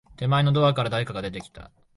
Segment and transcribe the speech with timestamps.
[0.15, 1.69] 手前のドアから、誰かが出てきた。